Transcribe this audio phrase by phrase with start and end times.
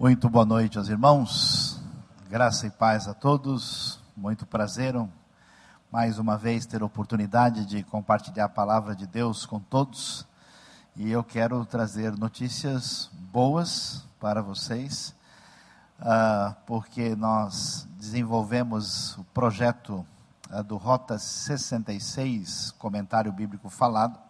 [0.00, 1.82] Muito boa noite aos irmãos,
[2.30, 4.94] graça e paz a todos, muito prazer
[5.90, 10.24] mais uma vez ter a oportunidade de compartilhar a palavra de Deus com todos.
[10.94, 15.16] E eu quero trazer notícias boas para vocês,
[15.98, 20.06] uh, porque nós desenvolvemos o projeto
[20.48, 24.27] uh, do Rota 66, Comentário Bíblico Falado,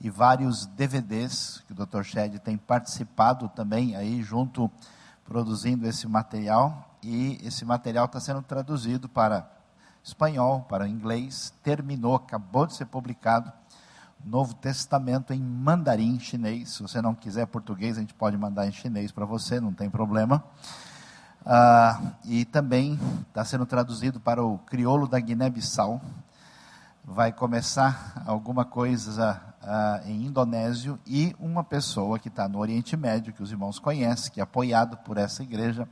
[0.00, 2.02] e vários DVDs que o Dr.
[2.02, 4.70] Shed tem participado também aí junto
[5.24, 9.50] produzindo esse material e esse material está sendo traduzido para
[10.02, 13.52] espanhol, para inglês, terminou, acabou de ser publicado
[14.24, 16.70] Novo Testamento em mandarim chinês.
[16.70, 19.88] Se você não quiser português, a gente pode mandar em chinês para você, não tem
[19.88, 20.42] problema.
[21.44, 26.00] Ah, e também está sendo traduzido para o crioulo da Guiné-Bissau,
[27.04, 33.32] vai começar alguma coisa uh, em indonésio e uma pessoa que está no Oriente Médio,
[33.32, 35.88] que os irmãos conhecem, que é apoiado por essa igreja,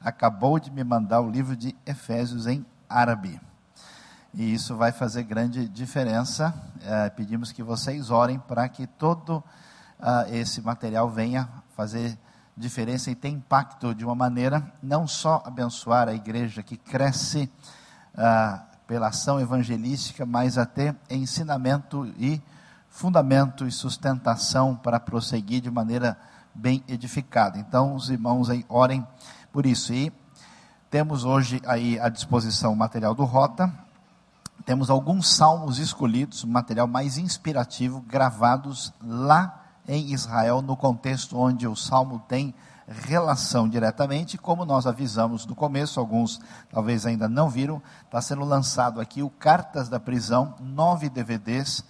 [0.00, 3.40] acabou de me mandar o livro de Efésios em árabe.
[4.34, 6.54] E isso vai fazer grande diferença.
[6.76, 12.18] Uh, pedimos que vocês orem para que todo uh, esse material venha fazer
[12.54, 17.50] diferença e ter impacto de uma maneira não só abençoar a igreja que cresce
[18.14, 22.40] uh, pela ação evangelística, mas até ensinamento e
[22.96, 26.16] fundamento e sustentação para prosseguir de maneira
[26.54, 27.58] bem edificada.
[27.58, 29.06] Então, os irmãos aí orem
[29.52, 29.92] por isso.
[29.92, 30.10] E
[30.90, 33.70] temos hoje aí à disposição o material do Rota,
[34.64, 41.76] temos alguns salmos escolhidos, material mais inspirativo, gravados lá em Israel, no contexto onde o
[41.76, 42.54] salmo tem
[42.88, 49.02] relação diretamente, como nós avisamos no começo, alguns talvez ainda não viram, está sendo lançado
[49.02, 51.84] aqui o Cartas da Prisão, nove DVDs,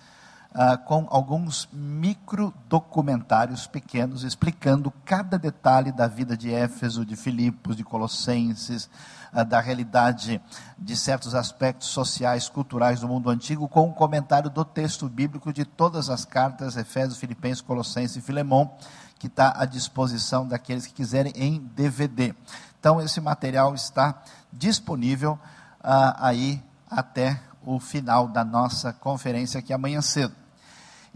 [0.56, 7.76] uh, com alguns micro documentários pequenos explicando cada detalhe da vida de Éfeso, de Filipos,
[7.76, 8.88] de Colossenses,
[9.34, 10.40] uh, da realidade
[10.78, 15.66] de certos aspectos sociais, culturais do mundo antigo, com um comentário do texto bíblico de
[15.66, 18.72] todas as cartas, Efésios, Filipenses, Colossenses e Filemão
[19.18, 22.34] que está à disposição daqueles que quiserem em DVD.
[22.78, 25.38] Então, esse material está disponível
[25.82, 30.45] ah, aí até o final da nossa conferência aqui amanhã cedo.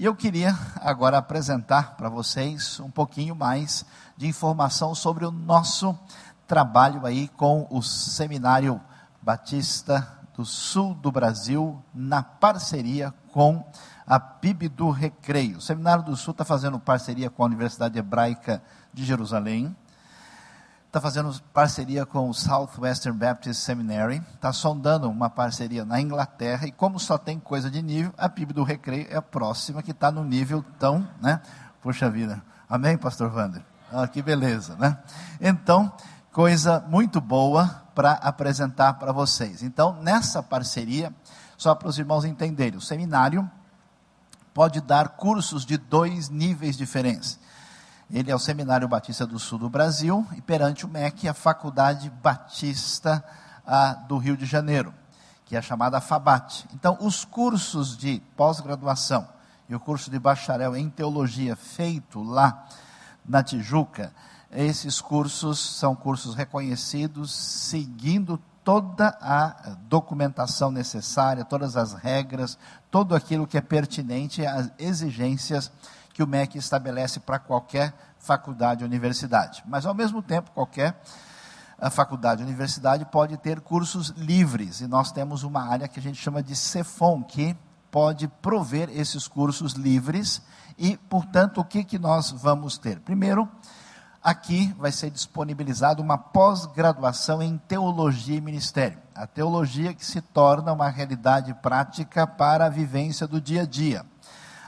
[0.00, 3.84] E eu queria agora apresentar para vocês um pouquinho mais
[4.16, 5.94] de informação sobre o nosso
[6.46, 8.80] trabalho aí com o Seminário
[9.20, 13.62] Batista do Sul do Brasil, na parceria com
[14.06, 15.58] a PIB do Recreio.
[15.58, 18.62] O Seminário do Sul está fazendo parceria com a Universidade Hebraica
[18.94, 19.76] de Jerusalém,
[20.90, 26.72] está fazendo parceria com o Southwestern Baptist Seminary, está sondando uma parceria na Inglaterra, e
[26.72, 30.10] como só tem coisa de nível, a PIB do Recreio é a próxima que está
[30.10, 31.40] no nível tão, né?
[31.80, 32.42] Puxa vida.
[32.68, 33.62] Amém, pastor Wander?
[33.92, 34.98] Ah, que beleza, né?
[35.40, 35.92] Então,
[36.32, 39.62] coisa muito boa para apresentar para vocês.
[39.62, 41.14] Então, nessa parceria,
[41.56, 43.48] só para os irmãos entenderem, o seminário
[44.52, 47.38] pode dar cursos de dois níveis diferentes.
[48.12, 52.10] Ele é o Seminário Batista do Sul do Brasil e perante o MEC a Faculdade
[52.10, 53.24] Batista
[53.64, 54.92] a, do Rio de Janeiro,
[55.44, 56.66] que é chamada FABAT.
[56.74, 59.28] Então, os cursos de pós-graduação
[59.68, 62.66] e o curso de bacharel em teologia feito lá
[63.24, 64.12] na Tijuca,
[64.50, 72.58] esses cursos são cursos reconhecidos, seguindo toda a documentação necessária, todas as regras,
[72.90, 75.70] tudo aquilo que é pertinente às exigências
[76.12, 79.62] que o MEC estabelece para qualquer faculdade ou universidade.
[79.66, 81.00] Mas, ao mesmo tempo, qualquer
[81.78, 86.02] ah, faculdade ou universidade pode ter cursos livres, e nós temos uma área que a
[86.02, 87.56] gente chama de CEFOM, que
[87.90, 90.42] pode prover esses cursos livres,
[90.78, 93.00] e, portanto, o que, que nós vamos ter?
[93.00, 93.48] Primeiro,
[94.22, 98.98] aqui vai ser disponibilizado uma pós-graduação em teologia e ministério.
[99.14, 104.04] A teologia que se torna uma realidade prática para a vivência do dia a dia.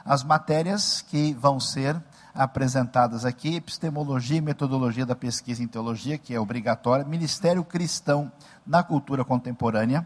[0.04, 2.00] As matérias que vão ser
[2.34, 8.32] apresentadas aqui, epistemologia e metodologia da pesquisa em teologia, que é obrigatória, ministério cristão
[8.66, 10.04] na cultura contemporânea,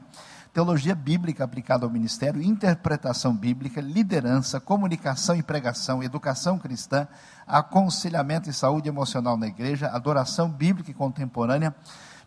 [0.53, 7.07] teologia bíblica aplicada ao ministério, interpretação bíblica, liderança, comunicação e pregação, educação cristã,
[7.47, 11.75] aconselhamento e saúde emocional na igreja, adoração bíblica e contemporânea,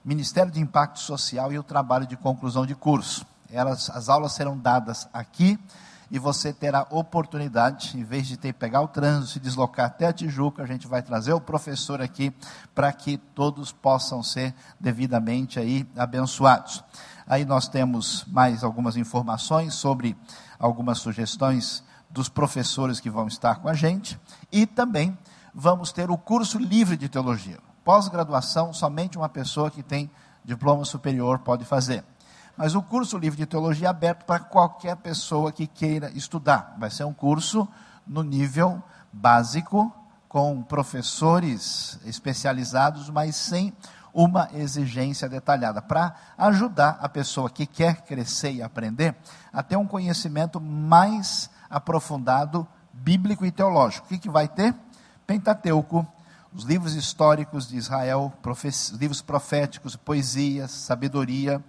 [0.04, 3.26] ministério de impacto social e o trabalho de conclusão de curso.
[3.52, 5.60] Elas, as aulas serão dadas aqui
[6.12, 10.14] e você terá oportunidade, em vez de ter pegar o trânsito, se deslocar até a
[10.14, 12.34] Tijuca, a gente vai trazer o professor aqui
[12.74, 16.84] para que todos possam ser devidamente aí abençoados.
[17.28, 20.18] Aí nós temos mais algumas informações sobre
[20.58, 24.20] algumas sugestões dos professores que vão estar com a gente
[24.52, 25.16] e também
[25.54, 27.60] vamos ter o curso livre de teologia.
[27.84, 30.10] pós-graduação, somente uma pessoa que tem
[30.44, 32.04] diploma superior pode fazer.
[32.60, 36.76] Mas o curso livre de teologia é aberto para qualquer pessoa que queira estudar.
[36.78, 37.66] Vai ser um curso
[38.06, 38.84] no nível
[39.14, 39.90] básico,
[40.28, 43.72] com professores especializados, mas sem
[44.14, 49.16] uma exigência detalhada, para ajudar a pessoa que quer crescer e aprender
[49.54, 54.06] a ter um conhecimento mais aprofundado, bíblico e teológico.
[54.06, 54.76] O que, que vai ter?
[55.26, 56.06] Pentateuco,
[56.54, 58.34] os livros históricos de Israel,
[59.00, 61.64] livros proféticos, poesias, sabedoria,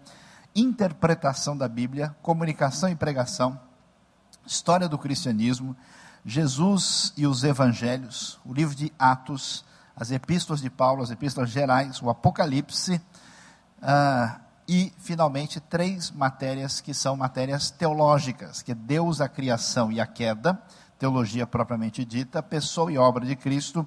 [0.55, 3.59] interpretação da Bíblia, comunicação e pregação,
[4.47, 5.77] história do cristianismo,
[6.25, 9.65] Jesus e os evangelhos, o livro de Atos,
[9.97, 13.01] as epístolas de Paulo, as epístolas gerais, o Apocalipse,
[13.83, 20.01] uh, e, finalmente, três matérias que são matérias teológicas, que é Deus, a criação e
[20.01, 20.63] a queda,
[20.99, 23.87] teologia propriamente dita, pessoa e obra de Cristo,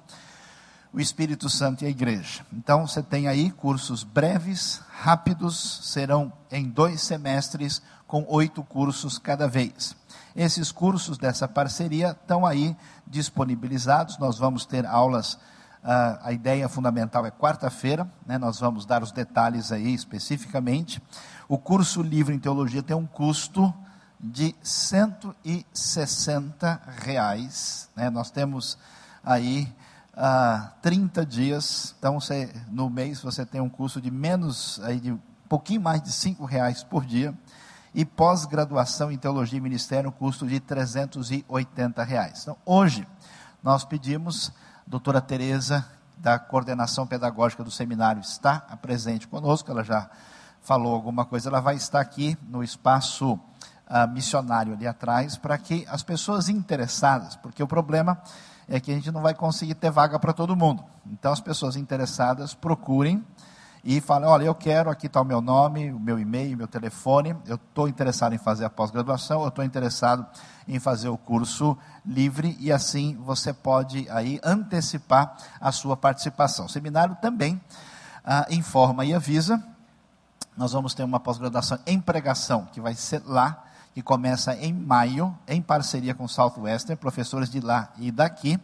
[0.94, 2.46] o Espírito Santo e a igreja.
[2.52, 9.48] Então, você tem aí cursos breves, rápidos, serão em dois semestres, com oito cursos cada
[9.48, 9.96] vez.
[10.36, 15.36] Esses cursos dessa parceria estão aí disponibilizados, nós vamos ter aulas
[15.84, 20.98] Uh, a ideia fundamental é quarta-feira, né, nós vamos dar os detalhes aí especificamente.
[21.46, 23.70] O curso livre em teologia tem um custo
[24.18, 27.90] de 160 reais.
[27.94, 28.78] Né, nós temos
[29.22, 29.70] aí
[30.16, 35.16] ah, 30 dias, então você, no mês você tem um custo de menos, aí de
[35.48, 37.34] pouquinho mais de 5 reais por dia.
[37.94, 42.42] E pós-graduação em teologia e ministério, um custo de 380 reais.
[42.42, 43.06] Então, hoje,
[43.62, 44.52] nós pedimos
[44.84, 45.86] doutora Tereza,
[46.16, 50.08] da coordenação pedagógica do seminário, está presente conosco, ela já
[50.60, 55.86] falou alguma coisa, ela vai estar aqui no espaço uh, missionário ali atrás, para que
[55.88, 58.20] as pessoas interessadas, porque o problema
[58.68, 60.84] é que a gente não vai conseguir ter vaga para todo mundo.
[61.06, 63.24] Então as pessoas interessadas procurem
[63.84, 67.36] e falem, olha, eu quero, aqui está o meu nome, o meu e-mail, meu telefone,
[67.46, 70.26] eu estou interessado em fazer a pós-graduação, eu estou interessado
[70.66, 76.64] em fazer o curso livre e assim você pode aí antecipar a sua participação.
[76.64, 77.60] O seminário também
[78.24, 79.62] ah, informa e avisa.
[80.56, 83.63] Nós vamos ter uma pós-graduação em pregação que vai ser lá,
[83.94, 88.58] que começa em maio, em parceria com Southwestern, professores de lá e daqui.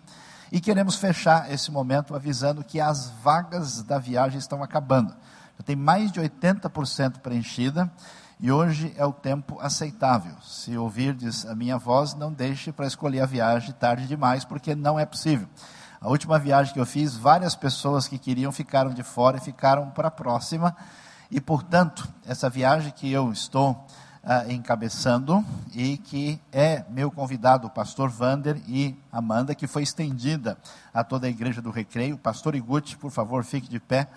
[0.50, 5.14] E queremos fechar esse momento avisando que as vagas da viagem estão acabando.
[5.56, 7.88] Já tem mais de 80% preenchida
[8.40, 10.34] e hoje é o tempo aceitável.
[10.42, 14.98] Se ouvirdes a minha voz, não deixe para escolher a viagem tarde demais, porque não
[14.98, 15.46] é possível.
[16.00, 19.90] A última viagem que eu fiz, várias pessoas que queriam ficaram de fora e ficaram
[19.90, 20.74] para a próxima.
[21.30, 23.86] E, portanto, essa viagem que eu estou
[24.24, 25.44] uh, encabeçando
[25.74, 30.56] e que é meu convidado, o pastor Vander e Amanda, que foi estendida
[30.92, 32.18] a toda a igreja do Recreio.
[32.18, 34.08] Pastor Iguti, por favor, fique de pé.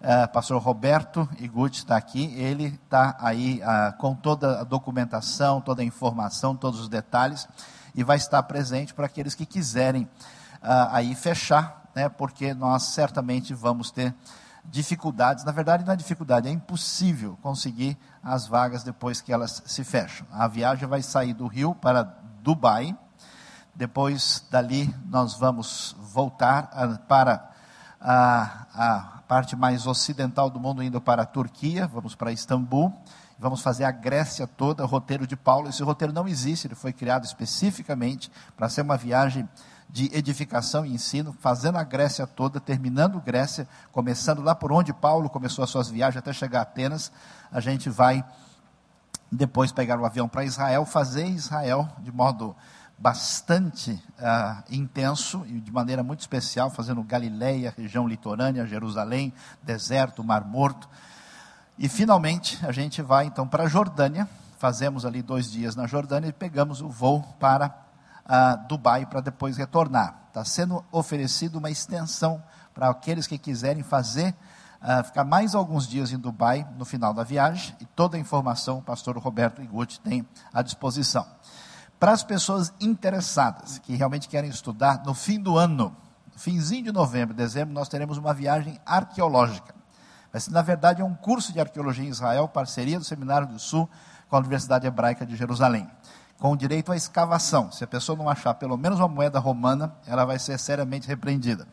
[0.00, 5.82] Uh, pastor Roberto Iguti está aqui, ele está aí uh, com toda a documentação, toda
[5.82, 7.46] a informação, todos os detalhes,
[7.94, 13.52] e vai estar presente para aqueles que quiserem uh, aí fechar, né, porque nós certamente
[13.52, 14.14] vamos ter
[14.64, 19.84] dificuldades, na verdade não é dificuldade, é impossível conseguir as vagas depois que elas se
[19.84, 20.26] fecham.
[20.30, 22.02] A viagem vai sair do Rio para
[22.42, 22.96] Dubai,
[23.74, 26.70] depois dali nós vamos voltar
[27.08, 27.50] para
[28.00, 32.92] a, a parte mais ocidental do mundo, indo para a Turquia, vamos para Istambul,
[33.38, 35.68] vamos fazer a Grécia toda, roteiro de Paulo.
[35.68, 39.48] Esse roteiro não existe, ele foi criado especificamente para ser uma viagem
[39.92, 45.28] de edificação e ensino, fazendo a Grécia toda, terminando Grécia, começando lá por onde Paulo
[45.28, 47.10] começou as suas viagens até chegar a Atenas.
[47.50, 48.24] A gente vai
[49.30, 52.54] depois pegar o avião para Israel, fazer Israel de modo
[52.96, 59.32] bastante uh, intenso e de maneira muito especial, fazendo Galileia, região litorânea, Jerusalém,
[59.62, 60.88] deserto, Mar Morto.
[61.78, 64.28] E finalmente a gente vai então para a Jordânia,
[64.58, 67.89] fazemos ali dois dias na Jordânia e pegamos o voo para
[68.30, 70.22] uh, Dubai para depois retornar.
[70.28, 74.34] Está sendo oferecido uma extensão para aqueles que quiserem fazer,
[74.80, 78.78] uh, ficar mais alguns dias em Dubai no final da viagem, e toda a informação
[78.78, 81.26] o pastor Roberto Iguti tem à disposição.
[81.98, 85.94] Para as pessoas interessadas, que realmente querem estudar, no fim do ano,
[86.36, 89.74] finzinho de novembro, dezembro, nós teremos uma viagem arqueológica.
[90.32, 93.90] Mas, na verdade, é um curso de arqueologia em Israel, parceria do Seminário do Sul
[94.28, 95.90] com a Universidade Hebraica de Jerusalém,
[96.40, 97.70] com direito à escavação.
[97.70, 101.68] Se a pessoa não achar pelo menos uma moeda romana, ela vai ser seriamente repreendida.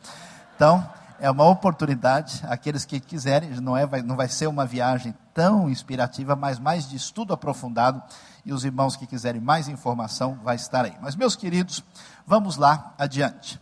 [0.54, 0.86] Então,
[1.18, 5.70] é uma oportunidade, aqueles que quiserem, não, é, vai, não vai ser uma viagem tão
[5.70, 8.00] inspirativa, mas mais de estudo aprofundado,
[8.44, 10.94] e os irmãos que quiserem mais informação, vai estar aí.
[11.00, 11.82] Mas, meus queridos,
[12.26, 13.58] vamos lá adiante.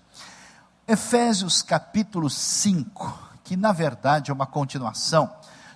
[0.89, 5.31] Efésios capítulo 5, que na verdade é uma continuação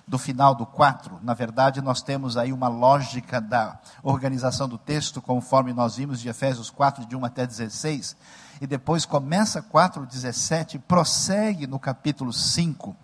[0.07, 1.19] do final do 4.
[1.21, 6.29] Na verdade, nós temos aí uma lógica da organização do texto, conforme nós vimos de
[6.29, 8.15] Efésios 4, de 1 até 16,
[8.59, 12.95] e depois começa 4, 17 e prossegue no capítulo 5,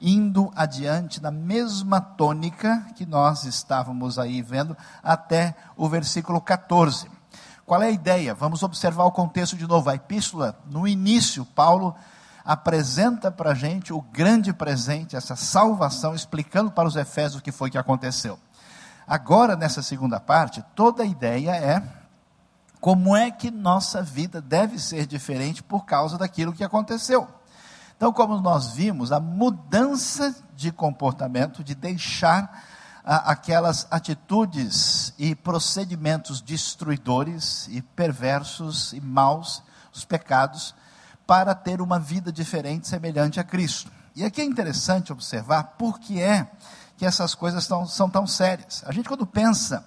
[0.00, 7.08] indo adiante na mesma tônica que nós estávamos aí vendo até o versículo 14.
[7.64, 8.34] Qual é a ideia?
[8.34, 9.90] Vamos observar o contexto de novo.
[9.90, 11.96] A epístola, no início, Paulo
[12.46, 17.50] apresenta para a gente o grande presente, essa salvação, explicando para os Efésios o que
[17.50, 18.38] foi que aconteceu.
[19.04, 21.82] Agora, nessa segunda parte, toda a ideia é
[22.80, 27.26] como é que nossa vida deve ser diferente por causa daquilo que aconteceu.
[27.96, 32.64] Então, como nós vimos, a mudança de comportamento, de deixar
[33.04, 40.74] ah, aquelas atitudes e procedimentos destruidores e perversos e maus, os pecados,
[41.26, 43.90] para ter uma vida diferente, semelhante a Cristo.
[44.14, 46.48] E aqui é interessante observar por que é
[46.96, 48.82] que essas coisas são tão sérias.
[48.86, 49.84] A gente, quando pensa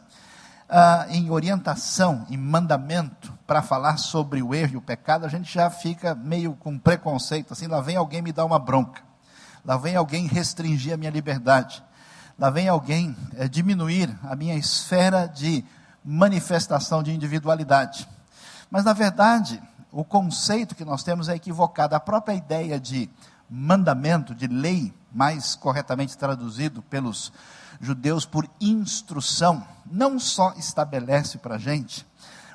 [0.69, 5.51] ah, em orientação, em mandamento, para falar sobre o erro e o pecado, a gente
[5.51, 9.01] já fica meio com preconceito, assim, lá vem alguém me dar uma bronca,
[9.65, 11.83] lá vem alguém restringir a minha liberdade,
[12.37, 15.65] lá vem alguém é, diminuir a minha esfera de
[16.05, 18.07] manifestação de individualidade.
[18.69, 19.59] Mas, na verdade,
[19.91, 21.95] o conceito que nós temos é equivocado.
[21.95, 23.09] A própria ideia de
[23.49, 27.31] mandamento, de lei, mais corretamente traduzido pelos
[27.81, 32.05] judeus por instrução, não só estabelece para a gente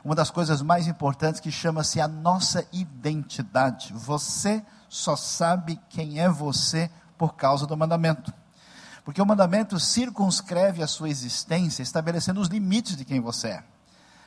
[0.05, 3.93] uma das coisas mais importantes que chama-se a nossa identidade.
[3.95, 8.33] Você só sabe quem é você por causa do mandamento.
[9.03, 13.64] Porque o mandamento circunscreve a sua existência, estabelecendo os limites de quem você é.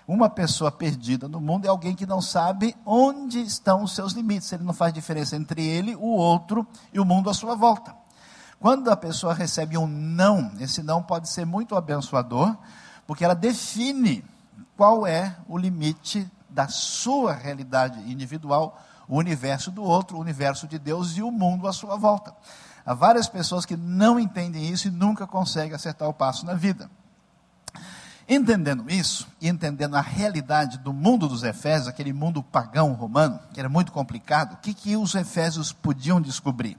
[0.07, 4.49] Uma pessoa perdida no mundo é alguém que não sabe onde estão os seus limites.
[4.53, 7.93] Ele não faz diferença entre ele, o outro e o mundo à sua volta.
[8.57, 12.55] Quando a pessoa recebe um não, esse não pode ser muito abençoador,
[13.05, 14.23] porque ela define
[14.77, 20.79] qual é o limite da sua realidade individual, o universo do outro, o universo de
[20.79, 22.33] Deus e o mundo à sua volta.
[22.85, 26.89] Há várias pessoas que não entendem isso e nunca conseguem acertar o passo na vida.
[28.29, 33.59] Entendendo isso, e entendendo a realidade do mundo dos Efésios, aquele mundo pagão romano, que
[33.59, 36.77] era muito complicado, o que, que os Efésios podiam descobrir?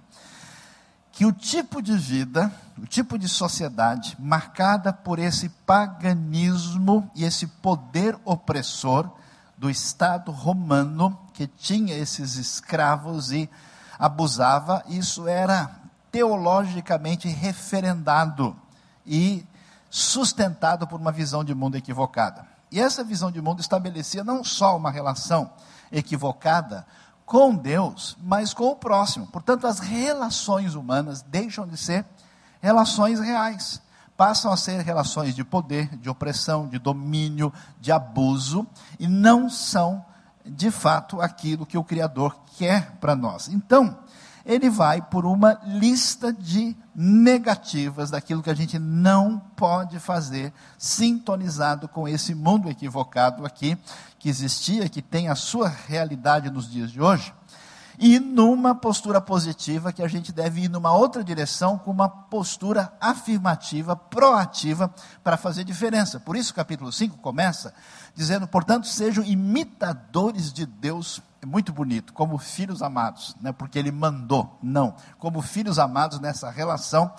[1.11, 7.47] Que o tipo de vida, o tipo de sociedade marcada por esse paganismo e esse
[7.47, 9.11] poder opressor
[9.57, 13.49] do Estado romano, que tinha esses escravos e
[13.99, 15.71] abusava, isso era
[16.13, 18.55] teologicamente referendado
[19.07, 19.47] e
[19.91, 22.47] sustentado por uma visão de mundo equivocada.
[22.71, 25.51] E essa visão de mundo estabelecia não só uma relação
[25.91, 26.87] equivocada
[27.25, 29.27] com Deus, mas com o próximo.
[29.27, 32.05] Portanto, as relações humanas deixam de ser
[32.61, 33.81] relações reais,
[34.17, 38.67] passam a ser relações de poder, de opressão, de domínio, de abuso,
[38.99, 40.05] e não são,
[40.45, 43.49] de fato, aquilo que o Criador quer para nós.
[43.49, 43.99] Então,
[44.49, 51.87] ele vai por uma lista de negativas daquilo que a gente não pode fazer, sintonizado
[51.87, 53.77] com esse mundo equivocado aqui,
[54.19, 57.31] que existia, que tem a sua realidade nos dias de hoje,
[57.99, 62.93] e numa postura positiva que a gente deve ir numa outra direção, com uma postura
[63.01, 64.93] afirmativa, proativa,
[65.25, 66.21] para fazer diferença.
[66.21, 67.75] Por isso, o capítulo 5 começa
[68.15, 71.21] dizendo: portanto, sejam imitadores de Deus.
[71.43, 76.19] É muito bonito, como filhos amados, não é porque ele mandou, não, como filhos amados
[76.19, 77.13] nessa relação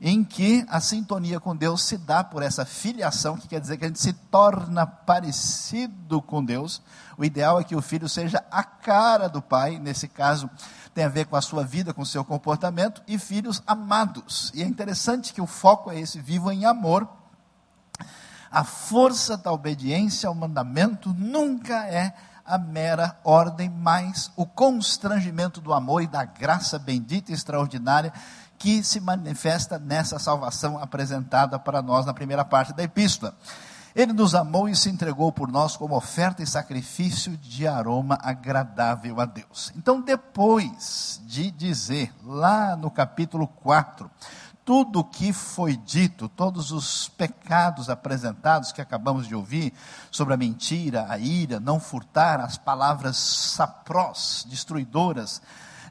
[0.00, 3.84] em que a sintonia com Deus se dá por essa filiação, que quer dizer que
[3.84, 6.80] a gente se torna parecido com Deus.
[7.16, 10.48] O ideal é que o filho seja a cara do pai, nesse caso
[10.94, 14.52] tem a ver com a sua vida, com o seu comportamento, e filhos amados.
[14.54, 17.08] E é interessante que o foco é esse, vivo em amor.
[18.50, 22.14] A força da obediência ao mandamento nunca é
[22.48, 28.12] a mera ordem, mas o constrangimento do amor e da graça bendita e extraordinária
[28.58, 33.34] que se manifesta nessa salvação apresentada para nós na primeira parte da epístola.
[33.94, 39.20] Ele nos amou e se entregou por nós como oferta e sacrifício de aroma agradável
[39.20, 39.72] a Deus.
[39.76, 44.10] Então, depois de dizer, lá no capítulo 4,
[44.64, 49.72] tudo o que foi dito, todos os pecados apresentados que acabamos de ouvir,
[50.10, 55.40] sobre a mentira, a ira, não furtar, as palavras saprós, destruidoras,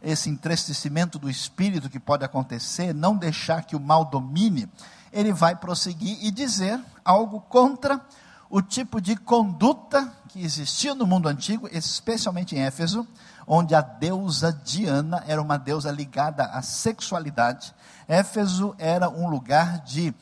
[0.02, 4.70] esse entristecimento do espírito que pode acontecer, não deixar que o mal domine,
[5.12, 8.02] ele vai prosseguir e dizer algo contra
[8.50, 13.08] o tipo de conduta que existia no mundo antigo, especialmente em Éfeso,
[13.46, 17.74] onde a deusa Diana era uma deusa ligada à sexualidade.
[18.08, 20.14] Éfeso era um lugar de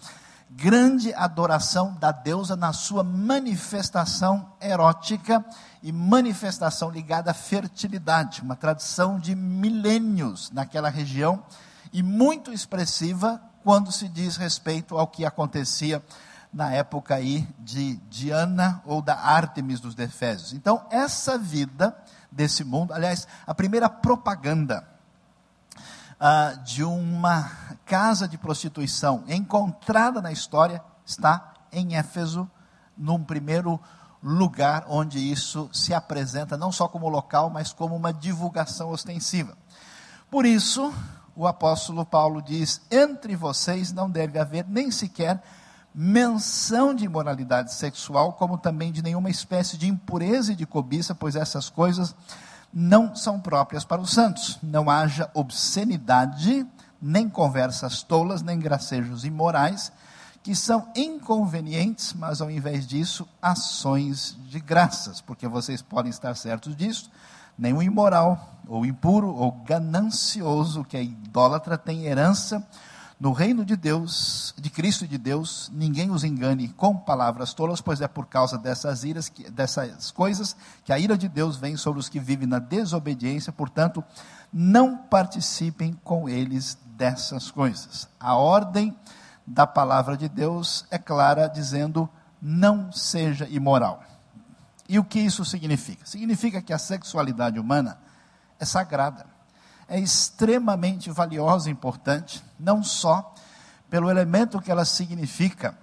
[0.55, 5.43] grande adoração da deusa na sua manifestação erótica
[5.83, 11.43] e manifestação ligada à fertilidade, uma tradição de milênios naquela região
[11.91, 16.01] e muito expressiva quando se diz respeito ao que acontecia
[16.53, 20.53] na época aí de Diana ou da Ártemis dos Efésios.
[20.53, 21.93] Então, essa vida
[22.31, 24.94] desse mundo, aliás, a primeira propaganda
[26.19, 27.51] uh, de uma
[27.85, 32.49] casa de prostituição encontrada na história está em Éfeso,
[32.97, 33.79] num primeiro
[34.23, 39.55] lugar onde isso se apresenta não só como local, mas como uma divulgação ostensiva.
[40.31, 40.93] Por isso,
[41.35, 45.41] o apóstolo Paulo diz: entre vocês não deve haver nem sequer
[45.93, 51.35] menção de imoralidade sexual, como também de nenhuma espécie de impureza e de cobiça, pois
[51.35, 52.13] essas coisas
[52.75, 54.59] não são próprias para os santos.
[54.61, 56.67] Não haja obscenidade,
[57.01, 59.93] nem conversas tolas, nem gracejos imorais,
[60.43, 66.75] que são inconvenientes, mas ao invés disso, ações de graças, porque vocês podem estar certos
[66.75, 67.09] disso.
[67.57, 72.67] Nenhum imoral, ou impuro, ou ganancioso, que é idólatra, tem herança
[73.17, 77.79] no reino de Deus, de Cristo e de Deus, ninguém os engane com palavras tolas,
[77.79, 81.77] pois é por causa dessas iras, que, dessas coisas, que a ira de Deus vem
[81.77, 84.03] sobre os que vivem na desobediência, portanto,
[84.51, 88.09] não participem com eles dessas coisas.
[88.19, 88.93] A ordem
[89.47, 92.09] da palavra de Deus é clara, dizendo:
[92.41, 94.03] não seja imoral.
[94.89, 96.05] E o que isso significa?
[96.05, 97.97] Significa que a sexualidade humana
[98.59, 99.34] é sagrada
[99.87, 103.33] é extremamente valiosa e importante, não só
[103.89, 105.77] pelo elemento que ela significa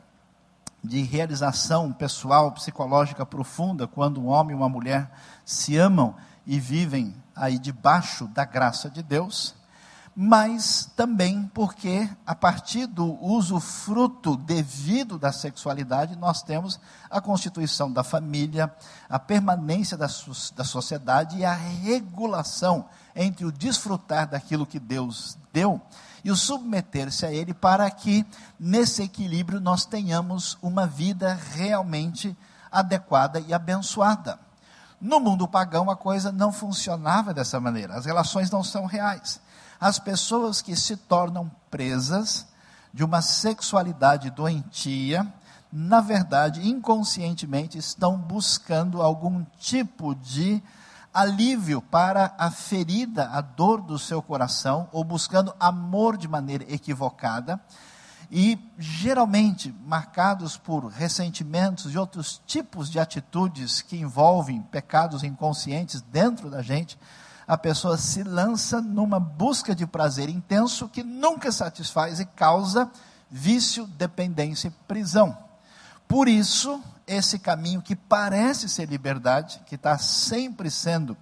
[0.83, 5.11] de realização pessoal, psicológica profunda, quando um homem e uma mulher
[5.45, 9.55] se amam e vivem aí debaixo da graça de Deus,
[10.15, 17.91] mas também porque, a partir do uso fruto devido da sexualidade, nós temos a constituição
[17.91, 18.75] da família,
[19.09, 20.09] a permanência da,
[20.55, 25.81] da sociedade e a regulação entre o desfrutar daquilo que Deus deu
[26.25, 28.25] e o submeter-se a Ele, para que,
[28.59, 32.37] nesse equilíbrio, nós tenhamos uma vida realmente
[32.71, 34.39] adequada e abençoada.
[35.01, 39.41] No mundo pagão, a coisa não funcionava dessa maneira, as relações não são reais
[39.83, 42.47] as pessoas que se tornam presas
[42.95, 45.27] de uma sexualidade doentia,
[45.73, 50.63] na verdade, inconscientemente estão buscando algum tipo de
[51.13, 57.61] alívio para a ferida, a dor do seu coração, ou buscando amor de maneira equivocada,
[58.31, 66.49] e geralmente marcados por ressentimentos e outros tipos de atitudes que envolvem pecados inconscientes dentro
[66.49, 66.99] da gente,
[67.47, 72.91] a pessoa se lança numa busca de prazer intenso que nunca satisfaz e causa
[73.31, 75.37] vício, dependência e prisão.
[76.09, 81.17] Por isso, esse caminho que parece ser liberdade, que está sempre sendo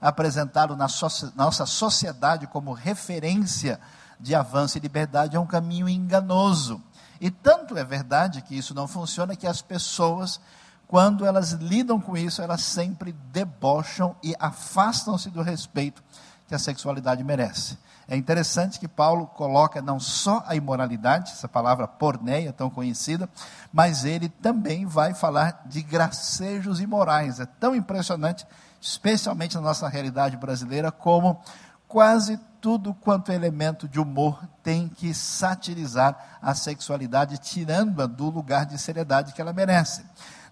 [0.00, 0.86] apresentado na
[1.34, 3.80] nossa sociedade como referência
[4.18, 6.82] de avanço e liberdade, é um caminho enganoso.
[7.20, 10.40] E tanto é verdade que isso não funciona que as pessoas
[10.86, 16.02] quando elas lidam com isso, elas sempre debocham e afastam-se do respeito
[16.46, 17.76] que a sexualidade merece.
[18.08, 23.28] É interessante que Paulo coloca não só a imoralidade, essa palavra porneia tão conhecida,
[23.72, 27.40] mas ele também vai falar de gracejos imorais.
[27.40, 28.46] É tão impressionante,
[28.80, 31.40] especialmente na nossa realidade brasileira, como
[31.88, 38.66] quase tudo quanto é elemento de humor tem que satirizar a sexualidade, tirando-a do lugar
[38.66, 40.04] de seriedade que ela merece.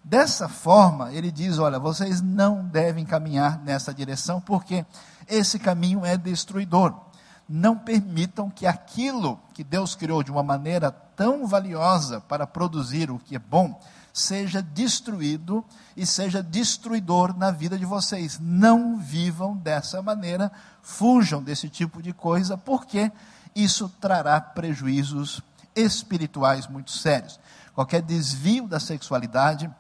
[0.03, 4.85] Dessa forma, ele diz: olha, vocês não devem caminhar nessa direção, porque
[5.29, 6.95] esse caminho é destruidor.
[7.49, 13.19] Não permitam que aquilo que Deus criou de uma maneira tão valiosa para produzir o
[13.19, 13.81] que é bom,
[14.13, 15.65] seja destruído
[15.97, 18.39] e seja destruidor na vida de vocês.
[18.41, 20.51] Não vivam dessa maneira,
[20.83, 23.11] fujam desse tipo de coisa, porque
[23.55, 25.43] isso trará prejuízos
[25.75, 27.39] espirituais muito sérios.
[27.75, 29.71] Qualquer desvio da sexualidade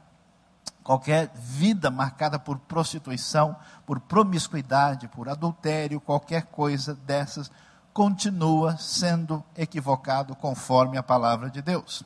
[0.85, 7.51] qualquer vida marcada por prostituição, por promiscuidade, por adultério, qualquer coisa dessas,
[7.95, 12.05] continua sendo equivocado conforme a palavra de Deus.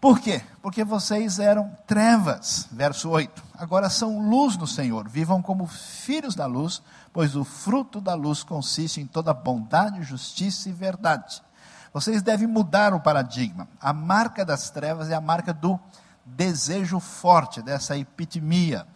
[0.00, 0.42] Por quê?
[0.62, 3.42] Porque vocês eram trevas, verso 8.
[3.56, 5.08] Agora são luz no Senhor.
[5.08, 10.68] Vivam como filhos da luz, pois o fruto da luz consiste em toda bondade, justiça
[10.68, 11.42] e verdade.
[11.90, 13.66] Vocês devem mudar o paradigma.
[13.80, 15.80] A marca das trevas é a marca do
[16.24, 18.86] desejo forte, dessa epitimia,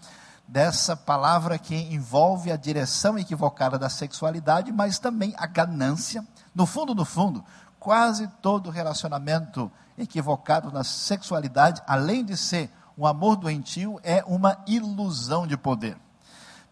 [0.46, 6.26] dessa palavra que envolve a direção equivocada da sexualidade, mas também a ganância.
[6.54, 7.44] No fundo, no fundo,
[7.78, 15.46] quase todo relacionamento equivocado na sexualidade, além de ser um amor doentio, é uma ilusão
[15.46, 15.96] de poder.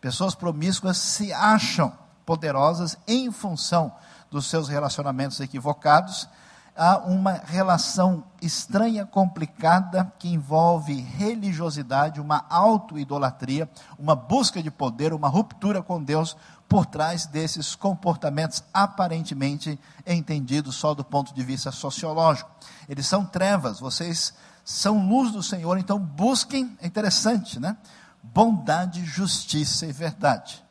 [0.00, 1.92] Pessoas promíscuas se acham
[2.24, 3.92] poderosas em função
[4.30, 6.28] dos seus relacionamentos equivocados
[6.76, 15.28] há uma relação estranha, complicada, que envolve religiosidade, uma auto-idolatria, uma busca de poder, uma
[15.28, 16.36] ruptura com Deus
[16.68, 22.50] por trás desses comportamentos aparentemente entendidos só do ponto de vista sociológico.
[22.88, 24.34] Eles são trevas, vocês
[24.64, 27.76] são luz do Senhor, então busquem, é interessante, né?
[28.22, 30.65] Bondade, justiça e verdade.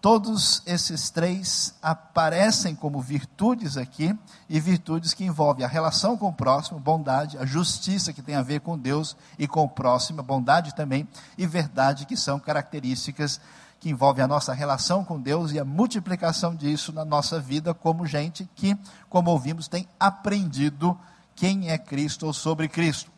[0.00, 4.16] Todos esses três aparecem como virtudes aqui,
[4.48, 8.42] e virtudes que envolvem a relação com o próximo, bondade, a justiça que tem a
[8.42, 11.06] ver com Deus e com o próximo, bondade também,
[11.36, 13.40] e verdade, que são características
[13.80, 18.06] que envolvem a nossa relação com Deus e a multiplicação disso na nossa vida como
[18.06, 18.76] gente que,
[19.08, 20.96] como ouvimos, tem aprendido
[21.34, 23.10] quem é Cristo ou sobre Cristo.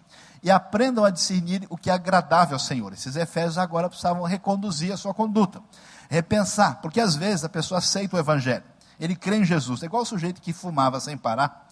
[0.43, 2.95] E aprendam a discernir o que é agradável ao Senhor.
[2.95, 5.62] Esses Efésios agora precisavam reconduzir a sua conduta
[6.11, 8.64] repensar, porque às vezes a pessoa aceita o evangelho,
[8.99, 11.68] ele crê em Jesus, é igual o sujeito que fumava sem parar,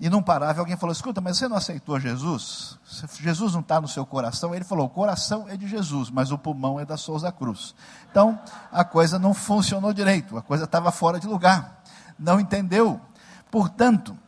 [0.00, 2.76] e não parava, e alguém falou, escuta, mas você não aceitou Jesus?
[3.20, 4.52] Jesus não está no seu coração?
[4.52, 7.72] Ele falou, o coração é de Jesus, mas o pulmão é da Souza Cruz.
[8.10, 8.36] Então,
[8.72, 11.84] a coisa não funcionou direito, a coisa estava fora de lugar,
[12.18, 13.00] não entendeu.
[13.48, 14.18] Portanto,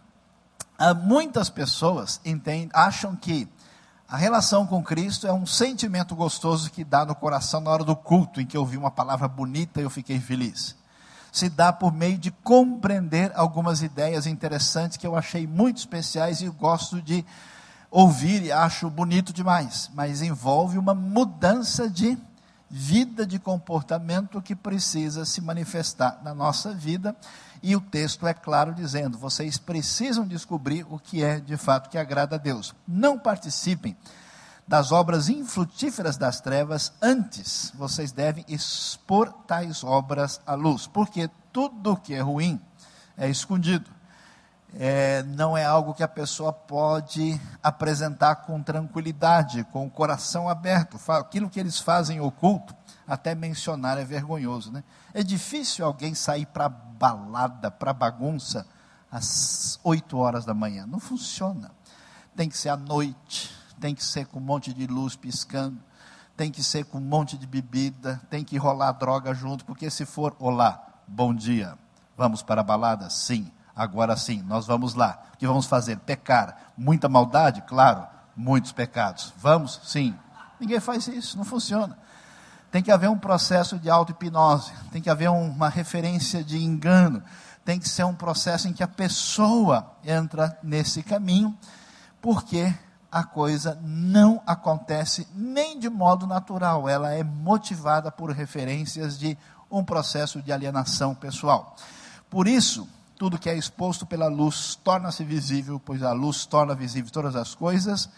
[1.03, 3.49] muitas pessoas entendem, acham que
[4.14, 7.96] a relação com Cristo é um sentimento gostoso que dá no coração na hora do
[7.96, 10.77] culto, em que eu ouvi uma palavra bonita e eu fiquei feliz.
[11.33, 16.48] Se dá por meio de compreender algumas ideias interessantes que eu achei muito especiais e
[16.48, 17.27] gosto de
[17.90, 22.16] ouvir e acho bonito demais, mas envolve uma mudança de
[22.70, 27.14] vida de comportamento que precisa se manifestar na nossa vida
[27.62, 31.96] e o texto é claro dizendo: vocês precisam descobrir o que é de fato que
[31.96, 32.74] agrada a Deus.
[32.87, 33.96] Não participem
[34.66, 41.96] das obras infrutíferas das trevas, antes vocês devem expor tais obras à luz, porque tudo
[41.96, 42.61] que é ruim
[43.16, 43.90] é escondido.
[44.77, 50.99] É, não é algo que a pessoa pode apresentar com tranquilidade, com o coração aberto.
[51.13, 52.75] Aquilo que eles fazem oculto,
[53.07, 54.73] até mencionar é vergonhoso.
[54.73, 54.83] Né?
[55.13, 58.67] É difícil alguém sair para balada, para bagunça,
[59.11, 60.87] às 8 horas da manhã.
[60.87, 61.71] Não funciona.
[62.35, 65.79] Tem que ser à noite, tem que ser com um monte de luz piscando,
[66.37, 70.05] tem que ser com um monte de bebida, tem que rolar droga junto, porque se
[70.05, 71.79] for, olá, bom dia,
[72.17, 73.09] vamos para a balada?
[73.09, 75.23] Sim, agora sim, nós vamos lá.
[75.35, 75.99] O que vamos fazer?
[75.99, 76.73] Pecar.
[76.77, 77.63] Muita maldade?
[77.63, 78.07] Claro,
[78.37, 79.33] muitos pecados.
[79.37, 79.81] Vamos?
[79.85, 80.15] Sim.
[80.61, 81.97] Ninguém faz isso, não funciona
[82.75, 87.23] tem que haver um processo de auto-hipnose, tem que haver uma referência de engano,
[87.65, 91.57] tem que ser um processo em que a pessoa entra nesse caminho,
[92.21, 92.75] porque
[93.13, 99.39] a coisa não acontece nem de modo natural, ela é motivada por referências de
[99.71, 101.77] um processo de alienação pessoal.
[102.29, 102.89] Por isso,
[103.25, 107.55] tudo que é exposto pela luz torna-se visível, pois a luz torna visível todas as
[107.55, 108.11] coisas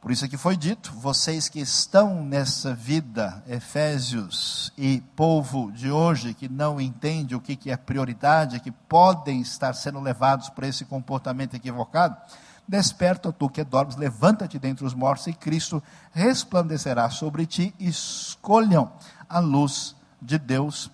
[0.00, 6.34] por isso que foi dito, vocês que estão nessa vida, Efésios e povo de hoje
[6.34, 11.54] que não entende o que é prioridade, que podem estar sendo levados por esse comportamento
[11.54, 12.16] equivocado,
[12.66, 17.74] desperta tu que dormes, levanta-te dentre os mortos e Cristo resplandecerá sobre ti.
[17.76, 18.92] Escolham
[19.28, 20.92] a luz de Deus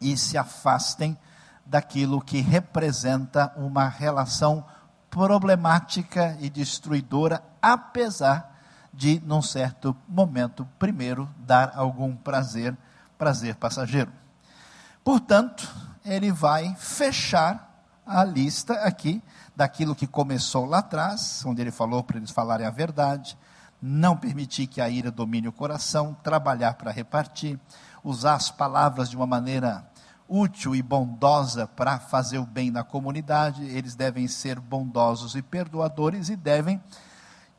[0.00, 1.18] e se afastem
[1.66, 4.64] daquilo que representa uma relação
[5.10, 8.54] problemática e destruidora, apesar
[8.92, 12.76] de, num certo momento, primeiro dar algum prazer,
[13.18, 14.12] prazer passageiro.
[15.04, 15.68] Portanto,
[16.04, 17.66] ele vai fechar
[18.06, 19.22] a lista aqui
[19.54, 23.36] daquilo que começou lá atrás, onde ele falou para eles falarem a verdade,
[23.82, 27.58] não permitir que a ira domine o coração, trabalhar para repartir,
[28.02, 29.84] usar as palavras de uma maneira
[30.28, 36.28] útil e bondosa para fazer o bem na comunidade, eles devem ser bondosos e perdoadores
[36.28, 36.82] e devem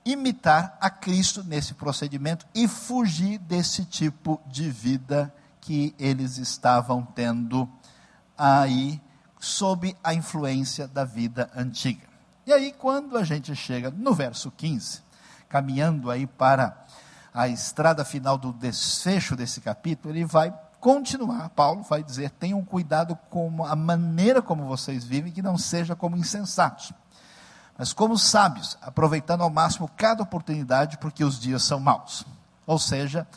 [0.05, 7.69] imitar a Cristo nesse procedimento e fugir desse tipo de vida que eles estavam tendo
[8.37, 9.01] aí
[9.39, 12.07] sob a influência da vida antiga.
[12.45, 15.01] E aí quando a gente chega no verso 15,
[15.49, 16.85] caminhando aí para
[17.33, 23.17] a estrada final do desfecho desse capítulo, ele vai continuar, Paulo vai dizer: tenham cuidado
[23.29, 26.93] com a maneira como vocês vivem, que não seja como insensatos,
[27.77, 32.25] mas como sábios, aproveitando ao máximo cada oportunidade, porque os dias são maus.
[32.65, 33.27] Ou seja,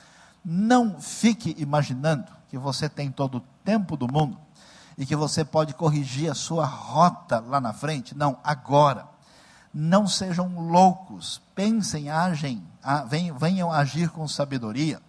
[0.45, 4.39] Não fique imaginando que você tem todo o tempo do mundo
[4.97, 8.17] e que você pode corrigir a sua rota lá na frente.
[8.17, 9.07] Não, agora.
[9.73, 12.61] Não sejam loucos, pensem, agem,
[13.39, 15.01] venham agir com sabedoria,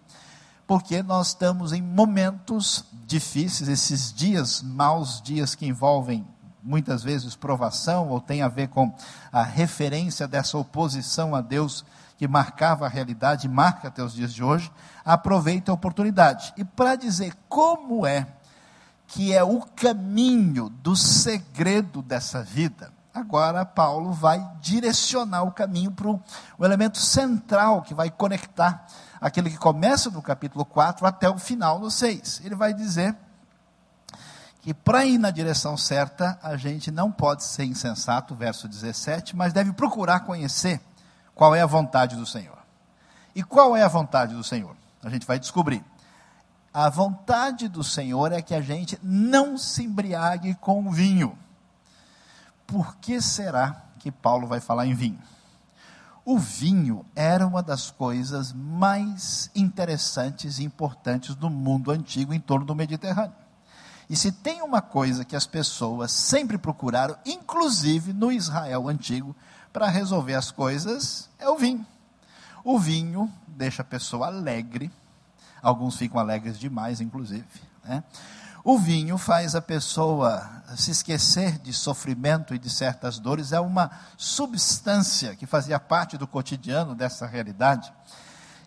[0.72, 6.26] porque nós estamos em momentos difíceis, esses dias, maus dias que envolvem
[6.62, 8.90] muitas vezes provação, ou tem a ver com
[9.30, 11.84] a referência dessa oposição a Deus
[12.16, 14.72] que marcava a realidade, marca até os dias de hoje,
[15.04, 16.54] aproveite a oportunidade.
[16.56, 18.26] E para dizer como é
[19.08, 26.08] que é o caminho do segredo dessa vida, agora Paulo vai direcionar o caminho para
[26.08, 26.20] o
[26.60, 28.86] elemento central que vai conectar
[29.20, 32.42] aquele que começa no capítulo 4 até o final no 6.
[32.44, 33.16] Ele vai dizer
[34.60, 39.52] que para ir na direção certa, a gente não pode ser insensato, verso 17, mas
[39.52, 40.80] deve procurar conhecer
[41.34, 42.58] qual é a vontade do Senhor.
[43.34, 44.76] E qual é a vontade do Senhor?
[45.02, 45.84] A gente vai descobrir.
[46.72, 51.36] A vontade do Senhor é que a gente não se embriague com vinho.
[52.72, 55.18] Por que será que Paulo vai falar em vinho?
[56.24, 62.64] O vinho era uma das coisas mais interessantes e importantes do mundo antigo em torno
[62.64, 63.34] do Mediterrâneo.
[64.08, 69.36] E se tem uma coisa que as pessoas sempre procuraram, inclusive no Israel antigo,
[69.70, 71.86] para resolver as coisas, é o vinho.
[72.64, 74.90] O vinho deixa a pessoa alegre,
[75.62, 77.44] alguns ficam alegres demais, inclusive.
[77.84, 78.02] Né?
[78.64, 83.90] O vinho faz a pessoa se esquecer de sofrimento e de certas dores, é uma
[84.16, 87.92] substância que fazia parte do cotidiano dessa realidade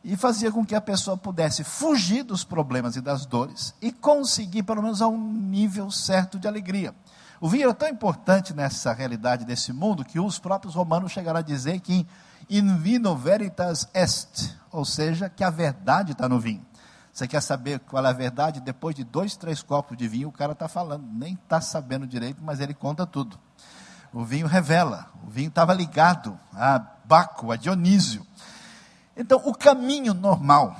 [0.03, 4.63] e fazia com que a pessoa pudesse fugir dos problemas e das dores e conseguir,
[4.63, 6.93] pelo menos, a um nível certo de alegria.
[7.39, 11.43] O vinho era tão importante nessa realidade desse mundo que os próprios romanos chegaram a
[11.43, 12.05] dizer que
[12.49, 16.65] in vino veritas est, ou seja, que a verdade está no vinho.
[17.15, 18.59] Você quer saber qual é a verdade?
[18.59, 22.43] Depois de dois, três copos de vinho, o cara está falando, nem está sabendo direito,
[22.43, 23.39] mas ele conta tudo.
[24.11, 28.27] O vinho revela, o vinho estava ligado a Baco, a Dionísio.
[29.15, 30.75] Então, o caminho normal,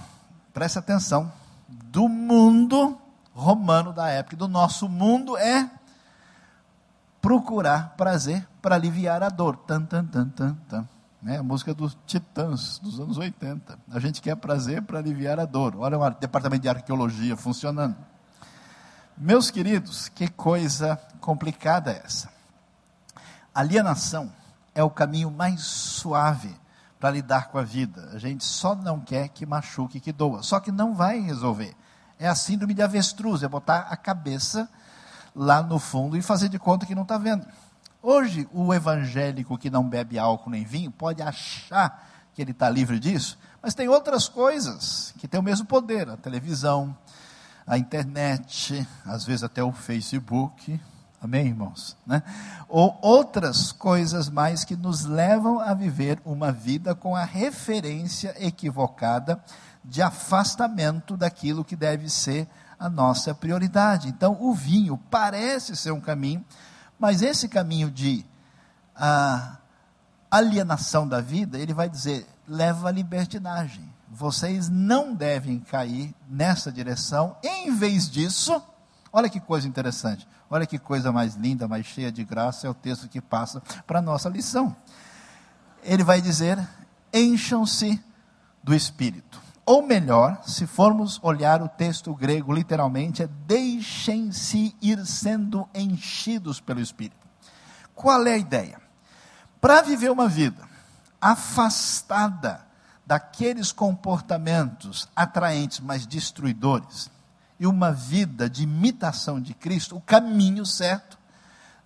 [0.54, 1.32] preste atenção,
[1.70, 3.00] do mundo
[3.34, 5.72] romano da época, do nosso mundo, é
[7.22, 9.56] procurar prazer para aliviar a dor.
[9.56, 10.86] Tan, tan, tan, tan, tan
[11.26, 11.42] né?
[11.42, 13.80] música dos Titãs, dos anos 80.
[13.90, 15.76] A gente quer prazer para aliviar a dor.
[15.76, 17.96] Olha o departamento de arqueologia funcionando.
[19.18, 22.30] Meus queridos, que coisa complicada é essa.
[23.56, 24.32] Alienação
[24.76, 26.56] é o caminho mais suave
[27.00, 28.12] para lidar com a vida.
[28.14, 30.44] A gente só não quer que machuque, que doa.
[30.44, 31.76] Só que não vai resolver.
[32.20, 34.70] É a síndrome de avestruz, é botar a cabeça
[35.36, 37.48] lá no fundo e fazer de conta que não está vendo.
[38.08, 43.00] Hoje, o evangélico que não bebe álcool nem vinho pode achar que ele está livre
[43.00, 46.96] disso, mas tem outras coisas que têm o mesmo poder: a televisão,
[47.66, 50.80] a internet, às vezes até o Facebook.
[51.20, 51.98] Amém, irmãos?
[52.06, 52.22] Né?
[52.70, 59.44] Ou outras coisas mais que nos levam a viver uma vida com a referência equivocada
[59.84, 64.10] de afastamento daquilo que deve ser a nossa prioridade.
[64.10, 66.46] Então, o vinho parece ser um caminho
[67.00, 68.26] mas esse caminho de
[68.96, 69.58] ah,
[70.30, 73.94] alienação da vida, ele vai dizer, leva à libertinagem.
[74.10, 77.36] Vocês não devem cair nessa direção.
[77.44, 78.62] Em vez disso,
[79.12, 80.28] olha que coisa interessante.
[80.50, 84.00] Olha que coisa mais linda, mais cheia de graça é o texto que passa para
[84.00, 84.76] a nossa lição.
[85.84, 86.58] Ele vai dizer:
[87.14, 88.02] encham-se
[88.64, 89.45] do Espírito.
[89.66, 96.80] Ou melhor, se formos olhar o texto grego literalmente, é deixem-se ir sendo enchidos pelo
[96.80, 97.26] Espírito.
[97.96, 98.80] Qual é a ideia?
[99.60, 100.68] Para viver uma vida
[101.20, 102.64] afastada
[103.06, 107.10] daqueles comportamentos atraentes, mas destruidores,
[107.60, 111.18] e uma vida de imitação de Cristo, o caminho certo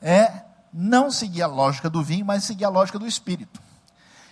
[0.02, 3.62] é não seguir a lógica do vinho, mas seguir a lógica do Espírito.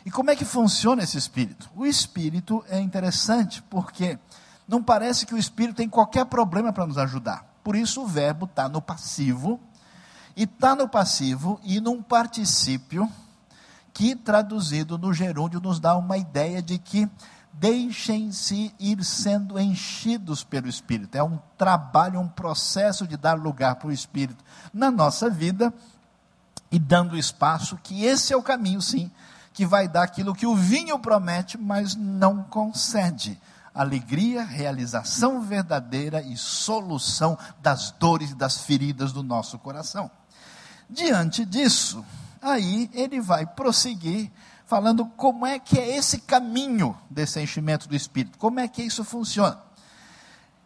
[0.07, 1.69] E como é que funciona esse espírito?
[1.75, 4.17] O espírito é interessante porque
[4.65, 7.45] não parece que o espírito tem qualquer problema para nos ajudar.
[7.61, 9.59] Por isso o verbo está no passivo,
[10.33, 13.11] e está no passivo e num particípio
[13.93, 17.09] que, traduzido no gerúndio, nos dá uma ideia de que
[17.51, 21.15] deixem-se ir sendo enchidos pelo Espírito.
[21.15, 24.41] É um trabalho, um processo de dar lugar para o Espírito
[24.73, 25.73] na nossa vida
[26.71, 29.11] e dando espaço, que esse é o caminho, sim,
[29.57, 33.41] que vai dar aquilo que o vinho promete, mas não concede.
[33.73, 40.11] Alegria, realização verdadeira e solução das dores e das feridas do nosso coração.
[40.87, 42.05] Diante disso,
[42.39, 44.31] aí ele vai prosseguir
[44.67, 49.03] falando como é que é esse caminho desse enchimento do Espírito, como é que isso
[49.03, 49.57] funciona.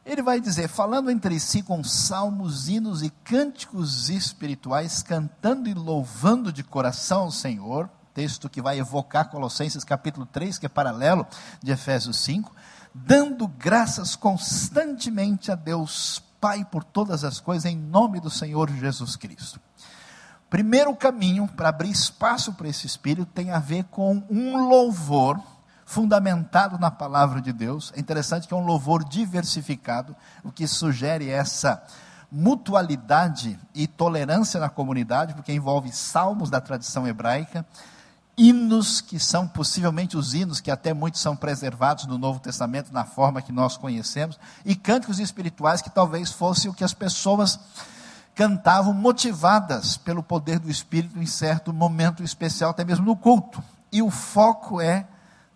[0.06, 6.52] Ele vai dizer, falando entre si com salmos, hinos e cânticos espirituais, cantando e louvando
[6.52, 11.26] de coração o Senhor, texto que vai evocar Colossenses capítulo 3, que é paralelo
[11.62, 12.54] de Efésios 5,
[12.94, 19.16] dando graças constantemente a Deus Pai por todas as coisas, em nome do Senhor Jesus
[19.16, 19.60] Cristo.
[20.50, 25.40] Primeiro caminho para abrir espaço para esse Espírito tem a ver com um louvor
[25.86, 27.94] fundamentado na palavra de Deus.
[27.96, 31.84] É interessante que é um louvor diversificado, o que sugere essa
[32.32, 37.66] mutualidade e tolerância na comunidade, porque envolve salmos da tradição hebraica,
[38.42, 43.06] hinos que são possivelmente os hinos que até muitos são preservados no Novo Testamento na
[43.06, 47.60] forma que nós conhecemos, e cânticos espirituais que talvez fosse o que as pessoas
[48.34, 53.64] cantavam motivadas pelo poder do Espírito em certo momento especial, até mesmo no culto.
[53.92, 55.06] E o foco é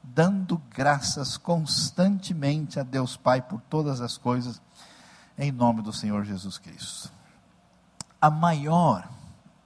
[0.03, 4.61] dando graças constantemente a Deus Pai por todas as coisas,
[5.39, 7.11] em nome do Senhor Jesus Cristo.
[8.21, 9.09] A maior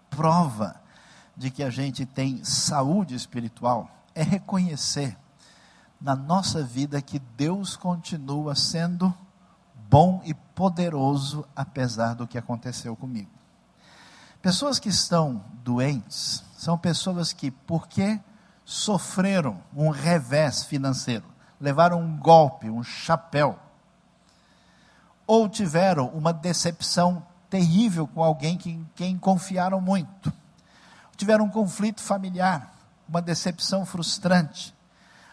[0.10, 0.80] prova
[1.40, 5.18] de que a gente tem saúde espiritual é reconhecer
[6.00, 9.14] na nossa vida que Deus continua sendo
[9.90, 13.32] bom e poderoso apesar do que aconteceu comigo.
[14.42, 18.20] Pessoas que estão doentes são pessoas que, porque
[18.66, 21.26] sofreram um revés financeiro,
[21.60, 23.58] levaram um golpe, um chapéu,
[25.26, 30.34] ou tiveram uma decepção terrível com alguém que, quem confiaram muito
[31.20, 32.74] tiveram um conflito familiar,
[33.08, 34.74] uma decepção frustrante,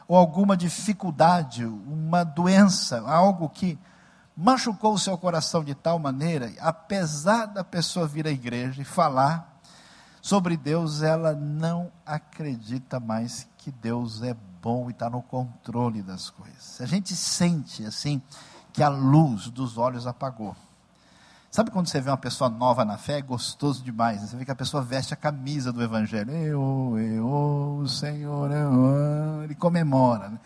[0.09, 3.79] ou alguma dificuldade, uma doença, algo que
[4.37, 9.61] machucou o seu coração de tal maneira, apesar da pessoa vir à igreja e falar
[10.21, 16.31] sobre Deus, ela não acredita mais que Deus é bom e está no controle das
[16.31, 16.81] coisas.
[16.81, 18.21] A gente sente assim
[18.73, 20.57] que a luz dos olhos apagou.
[21.57, 23.17] Sabe quando você vê uma pessoa nova na fé?
[23.17, 24.21] É gostoso demais.
[24.21, 24.27] Né?
[24.27, 26.31] Você vê que a pessoa veste a camisa do Evangelho.
[26.31, 30.29] Eu, eu, o Senhor, eu, ele comemora.
[30.29, 30.39] Né?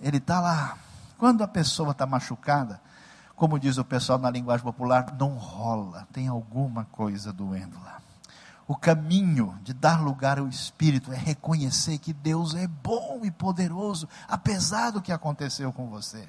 [0.00, 0.78] Ele está lá.
[1.18, 2.80] Quando a pessoa está machucada,
[3.34, 8.00] como diz o pessoal na linguagem popular, não rola, tem alguma coisa doendo lá.
[8.68, 14.08] O caminho de dar lugar ao Espírito é reconhecer que Deus é bom e poderoso,
[14.28, 16.28] apesar do que aconteceu com você.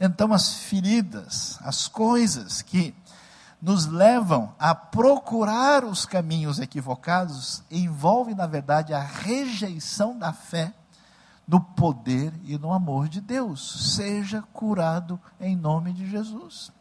[0.00, 2.94] Então, as feridas, as coisas que
[3.60, 10.72] nos levam a procurar os caminhos equivocados, envolve, na verdade, a rejeição da fé
[11.46, 13.94] no poder e no amor de Deus.
[13.96, 16.72] Seja curado em nome de Jesus.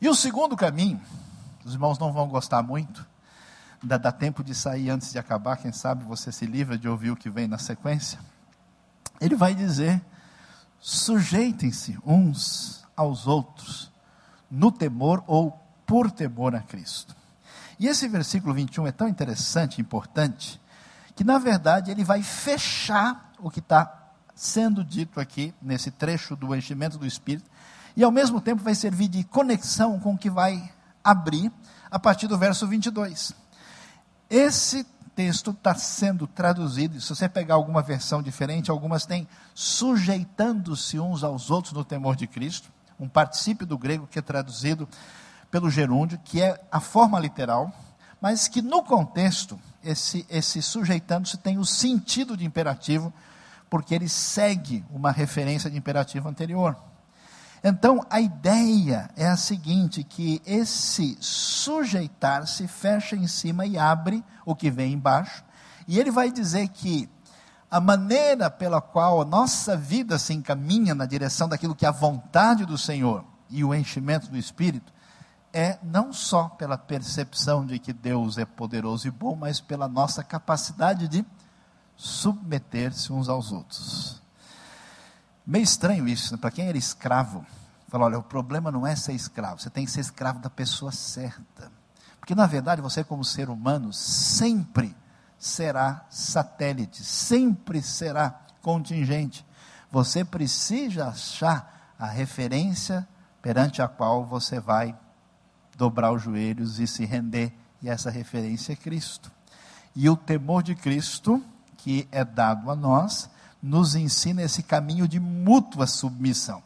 [0.00, 1.00] E o segundo caminho,
[1.64, 3.06] os irmãos não vão gostar muito,
[3.80, 7.10] ainda dá tempo de sair antes de acabar, quem sabe você se livra de ouvir
[7.10, 8.18] o que vem na sequência.
[9.20, 10.02] Ele vai dizer:
[10.80, 13.90] sujeitem-se uns aos outros
[14.50, 17.16] no temor ou por temor a Cristo.
[17.78, 20.60] E esse versículo 21 é tão interessante, importante,
[21.14, 23.94] que na verdade ele vai fechar o que está
[24.34, 27.50] sendo dito aqui, nesse trecho do enchimento do Espírito,
[27.96, 31.50] e ao mesmo tempo vai servir de conexão com o que vai abrir
[31.90, 33.32] a partir do verso 22.
[34.30, 34.84] Esse
[35.18, 41.50] texto está sendo traduzido, se você pegar alguma versão diferente, algumas têm sujeitando-se uns aos
[41.50, 44.88] outros no temor de Cristo, um particípio do grego que é traduzido
[45.50, 47.72] pelo gerúndio, que é a forma literal,
[48.20, 53.12] mas que no contexto, esse, esse sujeitando-se tem o sentido de imperativo,
[53.68, 56.76] porque ele segue uma referência de imperativo anterior.
[57.62, 64.54] Então, a ideia é a seguinte: que esse sujeitar-se fecha em cima e abre o
[64.54, 65.44] que vem embaixo,
[65.86, 67.08] e ele vai dizer que
[67.70, 71.92] a maneira pela qual a nossa vida se encaminha na direção daquilo que é a
[71.92, 74.92] vontade do Senhor e o enchimento do Espírito
[75.52, 80.22] é não só pela percepção de que Deus é poderoso e bom, mas pela nossa
[80.22, 81.24] capacidade de
[81.96, 84.22] submeter-se uns aos outros.
[85.48, 86.38] Meio estranho isso, né?
[86.38, 87.42] para quem era escravo,
[87.88, 90.92] fala, olha, o problema não é ser escravo, você tem que ser escravo da pessoa
[90.92, 91.72] certa.
[92.20, 94.94] Porque na verdade você como ser humano sempre
[95.38, 99.42] será satélite, sempre será contingente.
[99.90, 103.08] Você precisa achar a referência
[103.40, 104.94] perante a qual você vai
[105.78, 109.32] dobrar os joelhos e se render, e essa referência é Cristo.
[109.96, 111.42] E o temor de Cristo,
[111.78, 113.30] que é dado a nós,
[113.62, 116.62] nos ensina esse caminho de mútua submissão.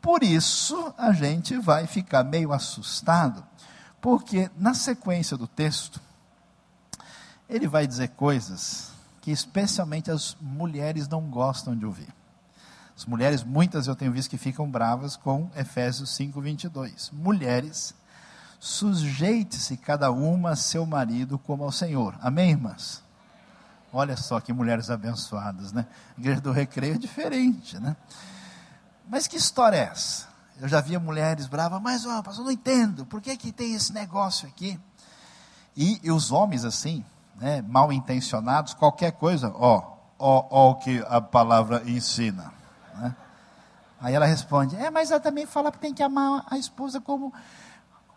[0.00, 3.44] Por isso, a gente vai ficar meio assustado,
[4.00, 6.00] porque na sequência do texto,
[7.48, 12.14] ele vai dizer coisas que especialmente as mulheres não gostam de ouvir.
[12.96, 17.10] As mulheres, muitas eu tenho visto que ficam bravas com Efésios 5, 22.
[17.12, 17.94] Mulheres,
[18.58, 22.16] sujeite-se cada uma a seu marido como ao Senhor.
[22.22, 23.02] Amém, irmãs?
[23.96, 25.86] Olha só que mulheres abençoadas, né?
[26.18, 27.96] Igreja do recreio é diferente, né?
[29.08, 30.28] Mas que história é essa?
[30.60, 33.94] Eu já via mulheres bravas, mas ó, pastor, não entendo, por que, que tem esse
[33.94, 34.78] negócio aqui?
[35.74, 37.02] E, e os homens assim,
[37.36, 42.52] né, mal intencionados, qualquer coisa, ó, ó, ó o que a palavra ensina.
[42.96, 43.16] Né?
[43.98, 47.32] Aí ela responde: É, mas ela também fala que tem que amar a esposa como,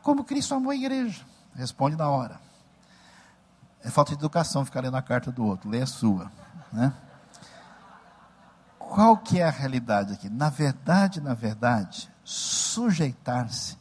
[0.01, 1.25] como Cristo amou a igreja.
[1.55, 2.48] Responde na hora.
[3.83, 6.31] É falta de educação ficar lendo a carta do outro, lê a sua.
[6.71, 6.93] Né?
[8.77, 10.29] Qual que é a realidade aqui?
[10.29, 13.77] Na verdade, na verdade, sujeitar-se,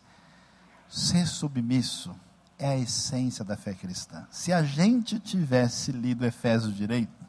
[0.88, 2.14] ser submisso,
[2.58, 4.26] é a essência da fé cristã.
[4.30, 7.26] Se a gente tivesse lido Efésios direito,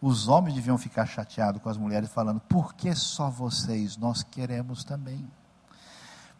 [0.00, 3.96] os homens deviam ficar chateados com as mulheres, falando: por que só vocês?
[3.96, 5.30] Nós queremos também.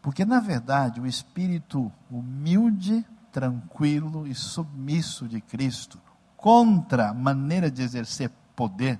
[0.01, 5.99] Porque, na verdade, o espírito humilde, tranquilo e submisso de Cristo,
[6.35, 8.99] contra a maneira de exercer poder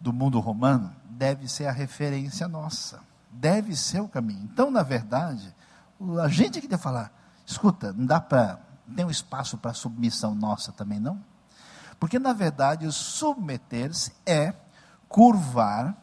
[0.00, 4.48] do mundo romano, deve ser a referência nossa, deve ser o caminho.
[4.52, 5.54] Então, na verdade,
[6.22, 7.12] a gente que deve falar:
[7.44, 8.60] escuta, não dá para.
[8.94, 11.20] Tem um espaço para submissão nossa também, não?
[11.98, 14.54] Porque, na verdade, submeter-se é
[15.08, 15.96] curvar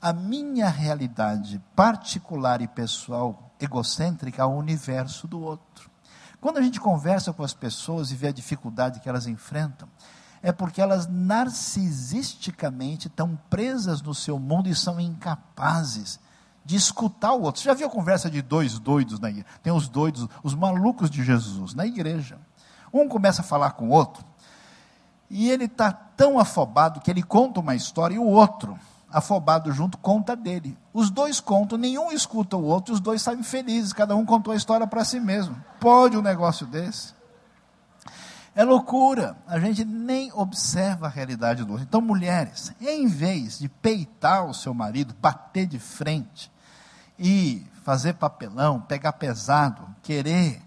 [0.00, 5.90] a minha realidade particular e pessoal egocêntrica ao universo do outro.
[6.46, 9.88] Quando a gente conversa com as pessoas e vê a dificuldade que elas enfrentam,
[10.40, 16.20] é porque elas narcisisticamente estão presas no seu mundo e são incapazes
[16.64, 17.60] de escutar o outro.
[17.60, 19.48] Você já viu a conversa de dois doidos na igreja?
[19.60, 22.38] Tem os doidos, os malucos de Jesus na igreja.
[22.94, 24.24] Um começa a falar com o outro,
[25.28, 28.78] e ele está tão afobado que ele conta uma história e o outro,
[29.16, 30.76] afobado junto, conta dele.
[30.92, 34.56] Os dois contam, nenhum escuta o outro, os dois saem felizes, cada um contou a
[34.56, 35.56] história para si mesmo.
[35.80, 37.14] Pode um negócio desse?
[38.54, 41.86] É loucura, a gente nem observa a realidade do outro.
[41.88, 46.52] Então, mulheres, em vez de peitar o seu marido, bater de frente
[47.18, 50.60] e fazer papelão, pegar pesado, querer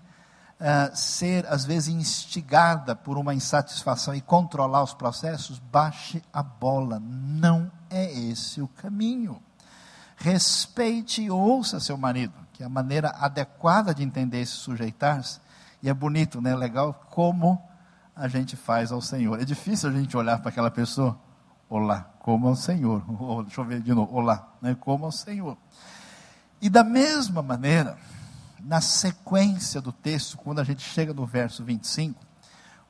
[0.59, 7.01] uh, ser, às vezes, instigada por uma insatisfação e controlar os processos, baixe a bola.
[7.01, 9.41] Não é esse o caminho.
[10.17, 15.39] Respeite e ouça seu marido, que é a maneira adequada de entender esse sujeitar-se.
[15.81, 16.55] E é bonito, né?
[16.55, 17.61] Legal como
[18.13, 19.41] a gente faz ao Senhor.
[19.41, 21.17] É difícil a gente olhar para aquela pessoa,
[21.69, 23.01] olá, como ao Senhor.
[23.43, 24.75] deixa eu ver de novo, olá, né?
[24.77, 25.57] como ao Senhor.
[26.61, 27.97] E da mesma maneira,
[28.63, 32.19] na sequência do texto, quando a gente chega no verso 25,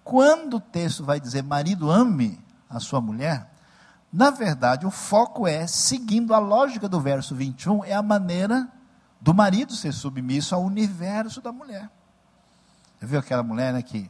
[0.04, 2.40] quando o texto vai dizer marido ame
[2.70, 3.50] a sua mulher,
[4.12, 8.68] na verdade o foco é, seguindo a lógica do verso 21, é a maneira
[9.22, 11.90] do marido ser submisso ao universo da mulher.
[13.00, 14.10] Você viu aquela mulher né, que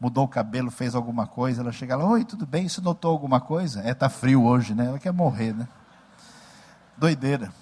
[0.00, 2.68] mudou o cabelo, fez alguma coisa, ela chega lá, oi, tudo bem?
[2.68, 3.80] Você notou alguma coisa?
[3.82, 4.86] É, tá frio hoje, né?
[4.86, 5.68] Ela quer morrer, né?
[6.96, 7.52] Doideira.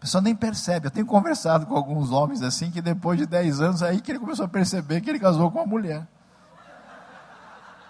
[0.00, 0.86] A pessoa nem percebe.
[0.86, 4.18] Eu tenho conversado com alguns homens assim, que depois de 10 anos, aí que ele
[4.18, 6.08] começou a perceber que ele casou com uma mulher.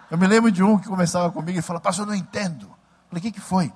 [0.09, 2.65] Eu me lembro de um que começava comigo e falava, pastor, eu não entendo.
[2.65, 3.71] Eu falei, o que, que foi?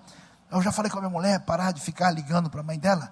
[0.51, 3.09] Eu já falei com a minha mulher, parar de ficar ligando para a mãe dela.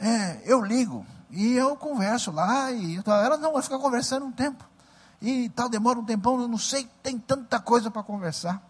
[0.00, 4.64] É, eu ligo e eu converso lá, e ela não, vai ficar conversando um tempo.
[5.22, 8.60] E tal, demora um tempão, eu não sei, tem tanta coisa para conversar.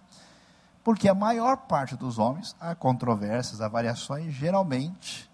[0.84, 5.27] Porque a maior parte dos homens, há controvérsias, há variações, geralmente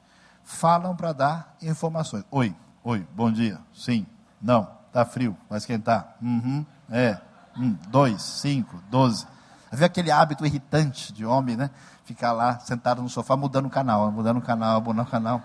[0.45, 2.25] falam para dar informações.
[2.31, 4.07] Oi, oi, bom dia, sim,
[4.41, 7.19] não, está frio, vai esquentar, uhum, é,
[7.57, 9.27] um, dois, cinco, doze.
[9.73, 11.69] Havia aquele hábito irritante de homem, né?
[12.05, 15.43] Ficar lá sentado no sofá mudando o canal, mudando o canal, mudando o canal.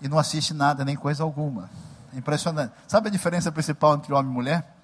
[0.00, 1.70] E não assiste nada, nem coisa alguma.
[2.12, 2.72] Impressionante.
[2.88, 4.74] Sabe a diferença principal entre homem e mulher?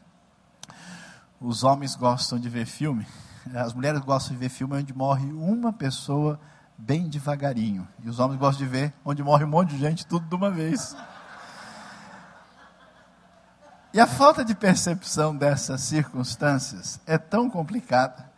[1.41, 3.05] Os homens gostam de ver filme,
[3.53, 6.39] as mulheres gostam de ver filme onde morre uma pessoa
[6.85, 7.87] bem devagarinho.
[8.03, 10.51] E os homens gostam de ver onde morre um monte de gente, tudo de uma
[10.51, 10.97] vez.
[13.95, 18.31] E a falta de percepção dessas circunstâncias é tão complicada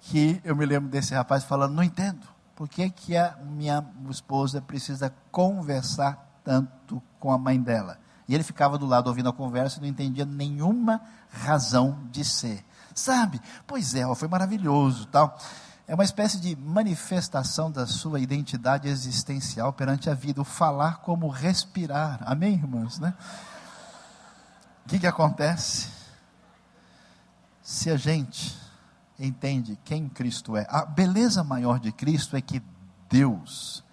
[0.00, 2.26] que eu me lembro desse rapaz falando: não entendo,
[2.56, 7.98] por que, que a minha esposa precisa conversar tanto com a mãe dela?
[8.26, 12.64] E ele ficava do lado ouvindo a conversa e não entendia nenhuma razão de ser.
[12.92, 13.40] Sabe?
[13.64, 15.38] Pois é, foi maravilhoso, tal.
[15.88, 21.28] É uma espécie de manifestação da sua identidade existencial perante a vida, o falar como
[21.28, 22.18] respirar.
[22.22, 22.98] Amém, irmãos?
[22.98, 23.14] Né?
[24.84, 25.88] O que, que acontece?
[27.62, 28.56] Se a gente
[29.18, 30.66] entende quem Cristo é.
[30.68, 32.60] A beleza maior de Cristo é que
[33.08, 33.84] Deus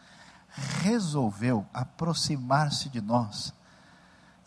[0.82, 3.54] resolveu aproximar-se de nós,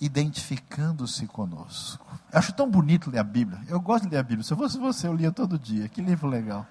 [0.00, 2.06] identificando-se conosco.
[2.32, 3.60] Eu acho tão bonito ler a Bíblia.
[3.68, 4.42] Eu gosto de ler a Bíblia.
[4.42, 5.88] Se eu fosse você, eu lia todo dia.
[5.88, 6.66] Que livro legal.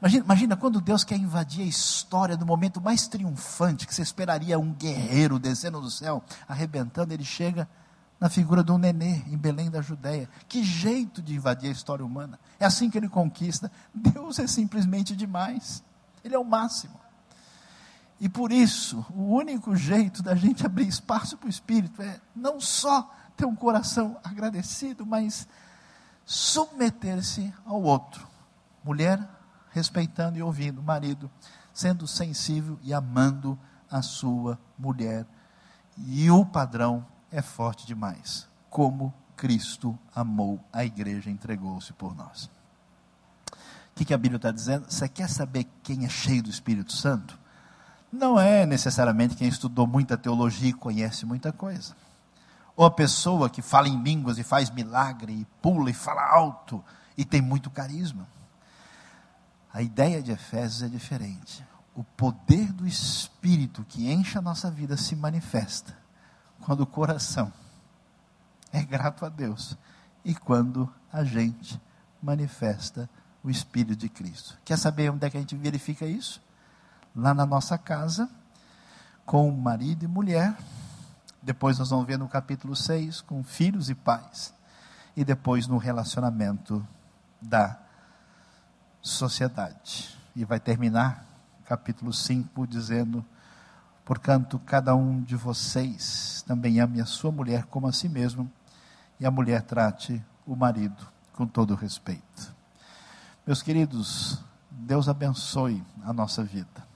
[0.00, 4.58] Imagina, imagina quando Deus quer invadir a história no momento mais triunfante, que você esperaria
[4.58, 7.66] um guerreiro descendo do céu, arrebentando, ele chega
[8.20, 10.28] na figura de um nenê em Belém da Judéia.
[10.48, 12.38] Que jeito de invadir a história humana.
[12.58, 13.70] É assim que ele conquista.
[13.94, 15.82] Deus é simplesmente demais.
[16.22, 16.98] Ele é o máximo.
[18.18, 22.60] E por isso, o único jeito da gente abrir espaço para o Espírito é não
[22.60, 25.46] só ter um coração agradecido, mas
[26.24, 28.26] submeter-se ao outro.
[28.82, 29.35] Mulher
[29.76, 31.30] respeitando e ouvindo, marido
[31.76, 33.58] sendo sensível e amando
[33.90, 35.26] a sua mulher.
[35.98, 38.48] E o padrão é forte demais.
[38.70, 42.46] Como Cristo amou a igreja entregou-se por nós.
[43.52, 44.86] O que, que a Bíblia está dizendo?
[44.90, 47.38] Você quer saber quem é cheio do Espírito Santo?
[48.10, 51.94] Não é necessariamente quem estudou muita teologia e conhece muita coisa.
[52.74, 56.82] Ou a pessoa que fala em línguas e faz milagre, e pula e fala alto,
[57.16, 58.26] e tem muito carisma.
[59.76, 61.62] A ideia de Efésios é diferente.
[61.94, 65.94] O poder do Espírito que enche a nossa vida se manifesta
[66.62, 67.52] quando o coração
[68.72, 69.76] é grato a Deus
[70.24, 71.78] e quando a gente
[72.22, 73.06] manifesta
[73.44, 74.58] o Espírito de Cristo.
[74.64, 76.40] Quer saber onde é que a gente verifica isso?
[77.14, 78.30] Lá na nossa casa,
[79.26, 80.56] com marido e mulher.
[81.42, 84.54] Depois nós vamos ver no capítulo 6, com filhos e pais.
[85.14, 86.82] E depois no relacionamento
[87.42, 87.84] da
[89.00, 90.16] sociedade.
[90.34, 91.26] E vai terminar
[91.64, 93.24] capítulo 5 dizendo
[94.06, 98.48] Portanto, cada um de vocês também ame a sua mulher como a si mesmo,
[99.18, 102.54] e a mulher trate o marido com todo respeito.
[103.44, 104.40] Meus queridos,
[104.70, 106.86] Deus abençoe a nossa vida.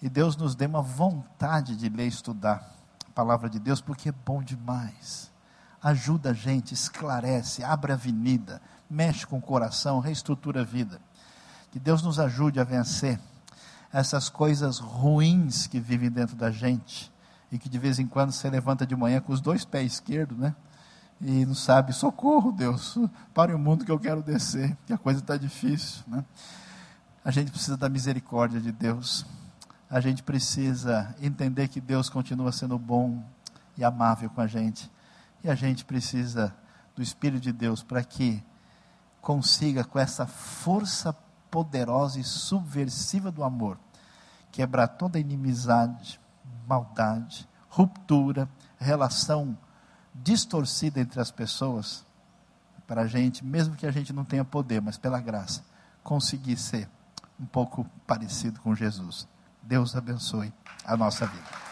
[0.00, 2.72] E Deus nos dê uma vontade de ler e estudar
[3.08, 5.28] a palavra de Deus, porque é bom demais.
[5.82, 11.00] Ajuda a gente, esclarece, abre a avenida, mexe com o coração, reestrutura a vida.
[11.70, 13.18] Que Deus nos ajude a vencer
[13.92, 17.10] essas coisas ruins que vivem dentro da gente
[17.50, 20.38] e que de vez em quando você levanta de manhã com os dois pés esquerdos,
[20.38, 20.54] né?
[21.20, 22.98] E não sabe, socorro, Deus,
[23.32, 26.24] para o mundo que eu quero descer, que a coisa está difícil, né?
[27.24, 29.24] A gente precisa da misericórdia de Deus.
[29.88, 33.22] A gente precisa entender que Deus continua sendo bom
[33.76, 34.90] e amável com a gente.
[35.44, 36.52] E a gente precisa
[36.96, 38.42] do Espírito de Deus para que
[39.22, 41.16] consiga, com essa força
[41.50, 43.78] poderosa e subversiva do amor,
[44.50, 46.20] quebrar toda inimizade,
[46.66, 48.48] maldade, ruptura,
[48.78, 49.56] relação
[50.14, 52.04] distorcida entre as pessoas,
[52.86, 55.64] para a gente, mesmo que a gente não tenha poder, mas pela graça,
[56.02, 56.88] conseguir ser
[57.40, 59.26] um pouco parecido com Jesus.
[59.62, 60.52] Deus abençoe
[60.84, 61.71] a nossa vida.